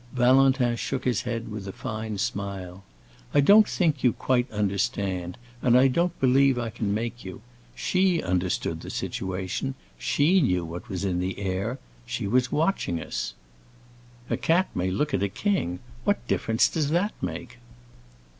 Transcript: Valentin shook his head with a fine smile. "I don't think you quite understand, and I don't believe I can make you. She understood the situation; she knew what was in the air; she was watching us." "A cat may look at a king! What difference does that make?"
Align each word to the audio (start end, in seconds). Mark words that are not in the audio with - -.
Valentin 0.13 0.75
shook 0.75 1.05
his 1.05 1.21
head 1.21 1.49
with 1.51 1.67
a 1.67 1.71
fine 1.71 2.17
smile. 2.17 2.83
"I 3.35 3.39
don't 3.39 3.69
think 3.69 4.03
you 4.03 4.13
quite 4.13 4.49
understand, 4.49 5.37
and 5.61 5.77
I 5.77 5.89
don't 5.89 6.19
believe 6.19 6.57
I 6.57 6.71
can 6.71 6.91
make 6.91 7.23
you. 7.23 7.41
She 7.75 8.19
understood 8.19 8.81
the 8.81 8.89
situation; 8.89 9.75
she 9.99 10.41
knew 10.41 10.65
what 10.65 10.89
was 10.89 11.05
in 11.05 11.19
the 11.19 11.37
air; 11.37 11.77
she 12.03 12.25
was 12.25 12.51
watching 12.51 12.99
us." 12.99 13.35
"A 14.27 14.37
cat 14.37 14.69
may 14.73 14.89
look 14.89 15.13
at 15.13 15.21
a 15.21 15.29
king! 15.29 15.77
What 16.03 16.27
difference 16.27 16.67
does 16.67 16.89
that 16.89 17.13
make?" 17.21 17.59